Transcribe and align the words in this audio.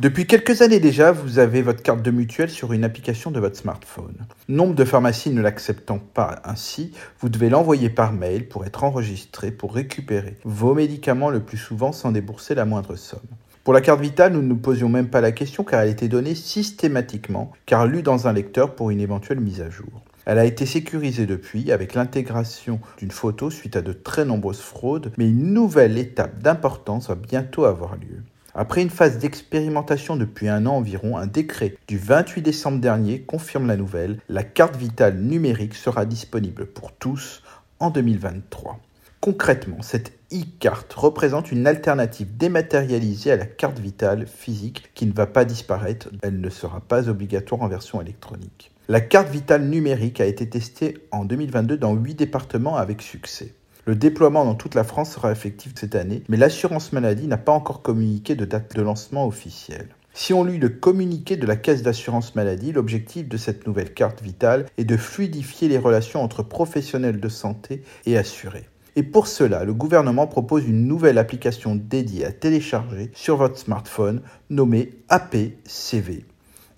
Depuis 0.00 0.28
quelques 0.28 0.62
années 0.62 0.78
déjà, 0.78 1.10
vous 1.10 1.40
avez 1.40 1.60
votre 1.60 1.82
carte 1.82 2.02
de 2.02 2.12
mutuelle 2.12 2.50
sur 2.50 2.72
une 2.72 2.84
application 2.84 3.32
de 3.32 3.40
votre 3.40 3.56
smartphone. 3.56 4.14
Nombre 4.48 4.76
de 4.76 4.84
pharmacies 4.84 5.30
ne 5.30 5.42
l'acceptant 5.42 5.98
pas 5.98 6.40
ainsi, 6.44 6.92
vous 7.18 7.28
devez 7.28 7.48
l'envoyer 7.50 7.90
par 7.90 8.12
mail 8.12 8.46
pour 8.46 8.64
être 8.64 8.84
enregistré 8.84 9.50
pour 9.50 9.74
récupérer 9.74 10.36
vos 10.44 10.72
médicaments 10.72 11.30
le 11.30 11.40
plus 11.40 11.56
souvent 11.56 11.90
sans 11.90 12.12
débourser 12.12 12.54
la 12.54 12.64
moindre 12.64 12.94
somme. 12.94 13.18
Pour 13.64 13.74
la 13.74 13.80
carte 13.80 14.00
vitale, 14.00 14.34
nous 14.34 14.40
ne 14.40 14.46
nous 14.46 14.56
posions 14.56 14.88
même 14.88 15.08
pas 15.08 15.20
la 15.20 15.32
question 15.32 15.64
car 15.64 15.80
elle 15.80 15.90
était 15.90 16.06
donnée 16.06 16.36
systématiquement, 16.36 17.50
car 17.66 17.84
lue 17.84 18.02
dans 18.02 18.28
un 18.28 18.32
lecteur 18.32 18.76
pour 18.76 18.90
une 18.90 19.00
éventuelle 19.00 19.40
mise 19.40 19.62
à 19.62 19.68
jour. 19.68 20.04
Elle 20.26 20.38
a 20.38 20.44
été 20.44 20.64
sécurisée 20.64 21.26
depuis 21.26 21.72
avec 21.72 21.94
l'intégration 21.94 22.78
d'une 22.98 23.10
photo 23.10 23.50
suite 23.50 23.74
à 23.74 23.82
de 23.82 23.92
très 23.92 24.24
nombreuses 24.24 24.60
fraudes, 24.60 25.10
mais 25.18 25.28
une 25.28 25.52
nouvelle 25.52 25.98
étape 25.98 26.40
d'importance 26.40 27.08
va 27.08 27.16
bientôt 27.16 27.64
avoir 27.64 27.96
lieu. 27.96 28.22
Après 28.54 28.82
une 28.82 28.90
phase 28.90 29.18
d'expérimentation 29.18 30.16
depuis 30.16 30.48
un 30.48 30.66
an 30.66 30.76
environ, 30.76 31.16
un 31.16 31.26
décret 31.26 31.76
du 31.86 31.98
28 31.98 32.42
décembre 32.42 32.80
dernier 32.80 33.20
confirme 33.20 33.66
la 33.66 33.76
nouvelle. 33.76 34.20
La 34.28 34.42
carte 34.42 34.76
vitale 34.76 35.18
numérique 35.18 35.74
sera 35.74 36.06
disponible 36.06 36.66
pour 36.66 36.92
tous 36.92 37.42
en 37.78 37.90
2023. 37.90 38.80
Concrètement, 39.20 39.82
cette 39.82 40.12
e-carte 40.32 40.92
représente 40.94 41.50
une 41.50 41.66
alternative 41.66 42.36
dématérialisée 42.36 43.32
à 43.32 43.36
la 43.36 43.46
carte 43.46 43.78
vitale 43.78 44.26
physique 44.26 44.90
qui 44.94 45.06
ne 45.06 45.12
va 45.12 45.26
pas 45.26 45.44
disparaître, 45.44 46.08
elle 46.22 46.40
ne 46.40 46.50
sera 46.50 46.80
pas 46.80 47.08
obligatoire 47.08 47.62
en 47.62 47.68
version 47.68 48.00
électronique. 48.00 48.70
La 48.88 49.00
carte 49.00 49.28
vitale 49.28 49.64
numérique 49.64 50.20
a 50.20 50.26
été 50.26 50.48
testée 50.48 50.98
en 51.10 51.24
2022 51.24 51.76
dans 51.76 51.94
8 51.94 52.14
départements 52.14 52.76
avec 52.76 53.02
succès. 53.02 53.54
Le 53.88 53.96
déploiement 53.96 54.44
dans 54.44 54.54
toute 54.54 54.74
la 54.74 54.84
France 54.84 55.14
sera 55.14 55.32
effectif 55.32 55.72
cette 55.74 55.94
année, 55.94 56.22
mais 56.28 56.36
l'assurance 56.36 56.92
maladie 56.92 57.26
n'a 57.26 57.38
pas 57.38 57.52
encore 57.52 57.80
communiqué 57.80 58.34
de 58.34 58.44
date 58.44 58.76
de 58.76 58.82
lancement 58.82 59.26
officielle. 59.26 59.88
Si 60.12 60.34
on 60.34 60.44
lit 60.44 60.58
le 60.58 60.68
communiqué 60.68 61.38
de 61.38 61.46
la 61.46 61.56
Caisse 61.56 61.80
d'assurance 61.80 62.34
maladie, 62.34 62.72
l'objectif 62.72 63.26
de 63.26 63.38
cette 63.38 63.66
nouvelle 63.66 63.94
carte 63.94 64.22
vitale 64.22 64.66
est 64.76 64.84
de 64.84 64.98
fluidifier 64.98 65.68
les 65.68 65.78
relations 65.78 66.22
entre 66.22 66.42
professionnels 66.42 67.18
de 67.18 67.28
santé 67.30 67.82
et 68.04 68.18
assurés. 68.18 68.68
Et 68.94 69.02
pour 69.02 69.26
cela, 69.26 69.64
le 69.64 69.72
gouvernement 69.72 70.26
propose 70.26 70.68
une 70.68 70.86
nouvelle 70.86 71.16
application 71.16 71.74
dédiée 71.74 72.26
à 72.26 72.32
télécharger 72.32 73.10
sur 73.14 73.38
votre 73.38 73.56
smartphone 73.56 74.20
nommée 74.50 74.98
APCV. 75.08 76.26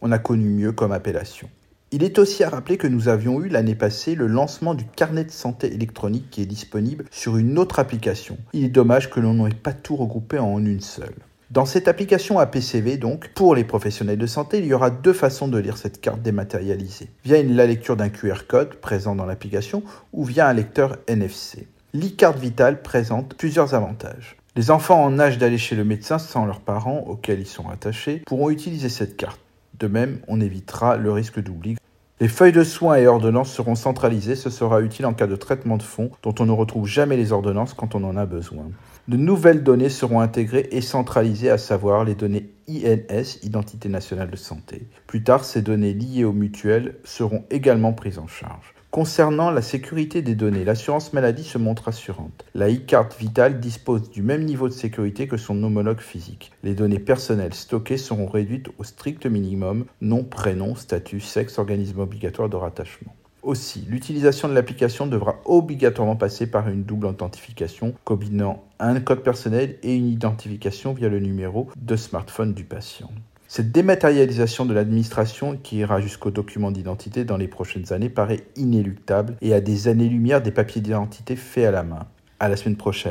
On 0.00 0.12
a 0.12 0.20
connu 0.20 0.48
mieux 0.48 0.70
comme 0.70 0.92
appellation. 0.92 1.48
Il 1.92 2.04
est 2.04 2.20
aussi 2.20 2.44
à 2.44 2.48
rappeler 2.48 2.76
que 2.76 2.86
nous 2.86 3.08
avions 3.08 3.42
eu 3.42 3.48
l'année 3.48 3.74
passée 3.74 4.14
le 4.14 4.28
lancement 4.28 4.74
du 4.74 4.84
carnet 4.84 5.24
de 5.24 5.32
santé 5.32 5.74
électronique 5.74 6.30
qui 6.30 6.40
est 6.40 6.46
disponible 6.46 7.04
sur 7.10 7.36
une 7.36 7.58
autre 7.58 7.80
application. 7.80 8.38
Il 8.52 8.62
est 8.62 8.68
dommage 8.68 9.10
que 9.10 9.18
l'on 9.18 9.34
n'ait 9.34 9.54
pas 9.54 9.72
tout 9.72 9.96
regroupé 9.96 10.38
en 10.38 10.64
une 10.64 10.80
seule. 10.80 11.16
Dans 11.50 11.64
cette 11.64 11.88
application 11.88 12.38
APCV, 12.38 12.96
donc, 12.96 13.30
pour 13.34 13.56
les 13.56 13.64
professionnels 13.64 14.18
de 14.18 14.26
santé, 14.28 14.58
il 14.58 14.66
y 14.66 14.72
aura 14.72 14.90
deux 14.90 15.12
façons 15.12 15.48
de 15.48 15.58
lire 15.58 15.78
cette 15.78 16.00
carte 16.00 16.22
dématérialisée. 16.22 17.08
Via 17.24 17.42
la 17.42 17.66
lecture 17.66 17.96
d'un 17.96 18.08
QR 18.08 18.46
code 18.46 18.76
présent 18.76 19.16
dans 19.16 19.26
l'application 19.26 19.82
ou 20.12 20.22
via 20.22 20.46
un 20.46 20.52
lecteur 20.52 20.96
NFC. 21.08 21.66
L'e-carte 21.92 22.38
vitale 22.38 22.82
présente 22.82 23.34
plusieurs 23.34 23.74
avantages. 23.74 24.36
Les 24.54 24.70
enfants 24.70 25.02
en 25.02 25.18
âge 25.18 25.38
d'aller 25.38 25.58
chez 25.58 25.74
le 25.74 25.84
médecin 25.84 26.20
sans 26.20 26.46
leurs 26.46 26.60
parents 26.60 27.02
auxquels 27.08 27.40
ils 27.40 27.46
sont 27.46 27.68
attachés 27.68 28.22
pourront 28.26 28.50
utiliser 28.50 28.88
cette 28.88 29.16
carte. 29.16 29.40
De 29.80 29.88
même, 29.88 30.20
on 30.28 30.40
évitera 30.40 30.96
le 30.96 31.10
risque 31.10 31.40
d'oubli. 31.40 31.76
Les 32.22 32.28
feuilles 32.28 32.52
de 32.52 32.64
soins 32.64 32.96
et 32.96 33.06
ordonnances 33.06 33.50
seront 33.50 33.74
centralisées, 33.74 34.36
ce 34.36 34.50
sera 34.50 34.82
utile 34.82 35.06
en 35.06 35.14
cas 35.14 35.26
de 35.26 35.36
traitement 35.36 35.78
de 35.78 35.82
fonds 35.82 36.10
dont 36.22 36.34
on 36.38 36.44
ne 36.44 36.52
retrouve 36.52 36.86
jamais 36.86 37.16
les 37.16 37.32
ordonnances 37.32 37.72
quand 37.72 37.94
on 37.94 38.04
en 38.04 38.14
a 38.18 38.26
besoin. 38.26 38.64
De 39.08 39.16
nouvelles 39.16 39.64
données 39.64 39.88
seront 39.88 40.20
intégrées 40.20 40.68
et 40.70 40.82
centralisées, 40.82 41.48
à 41.48 41.56
savoir 41.56 42.04
les 42.04 42.14
données 42.14 42.50
INS, 42.70 43.38
Identité 43.42 43.88
nationale 43.88 44.30
de 44.30 44.36
santé. 44.36 44.86
Plus 45.06 45.24
tard, 45.24 45.44
ces 45.44 45.62
données 45.62 45.92
liées 45.92 46.24
aux 46.24 46.32
mutuelles 46.32 46.96
seront 47.04 47.44
également 47.50 47.92
prises 47.92 48.18
en 48.18 48.26
charge. 48.26 48.74
Concernant 48.90 49.52
la 49.52 49.62
sécurité 49.62 50.20
des 50.20 50.34
données, 50.34 50.64
l'assurance 50.64 51.12
maladie 51.12 51.44
se 51.44 51.58
montre 51.58 51.86
assurante. 51.88 52.44
La 52.54 52.68
e-carte 52.68 53.16
vitale 53.18 53.60
dispose 53.60 54.10
du 54.10 54.20
même 54.20 54.44
niveau 54.44 54.68
de 54.68 54.74
sécurité 54.74 55.28
que 55.28 55.36
son 55.36 55.62
homologue 55.62 56.00
physique. 56.00 56.50
Les 56.64 56.74
données 56.74 56.98
personnelles 56.98 57.54
stockées 57.54 57.96
seront 57.96 58.26
réduites 58.26 58.68
au 58.78 58.84
strict 58.84 59.26
minimum, 59.26 59.84
nom, 60.00 60.24
prénom, 60.24 60.74
statut, 60.74 61.20
sexe, 61.20 61.58
organisme 61.58 62.00
obligatoire 62.00 62.48
de 62.48 62.56
rattachement. 62.56 63.14
Aussi, 63.42 63.86
l'utilisation 63.88 64.48
de 64.48 64.54
l'application 64.54 65.06
devra 65.06 65.36
obligatoirement 65.46 66.16
passer 66.16 66.46
par 66.46 66.68
une 66.68 66.84
double 66.84 67.06
authentification 67.06 67.94
combinant 68.04 68.62
un 68.78 69.00
code 69.00 69.22
personnel 69.22 69.76
et 69.82 69.96
une 69.96 70.08
identification 70.08 70.92
via 70.92 71.08
le 71.08 71.20
numéro 71.20 71.68
de 71.76 71.96
smartphone 71.96 72.52
du 72.52 72.64
patient. 72.64 73.10
Cette 73.48 73.72
dématérialisation 73.72 74.64
de 74.66 74.74
l'administration 74.74 75.56
qui 75.56 75.78
ira 75.78 76.00
jusqu'au 76.00 76.30
document 76.30 76.70
d'identité 76.70 77.24
dans 77.24 77.38
les 77.38 77.48
prochaines 77.48 77.92
années 77.92 78.10
paraît 78.10 78.44
inéluctable 78.56 79.36
et 79.40 79.54
à 79.54 79.60
des 79.60 79.88
années-lumière 79.88 80.42
des 80.42 80.52
papiers 80.52 80.82
d'identité 80.82 81.34
faits 81.34 81.64
à 81.64 81.70
la 81.70 81.82
main. 81.82 82.06
À 82.38 82.48
la 82.48 82.56
semaine 82.56 82.76
prochaine. 82.76 83.08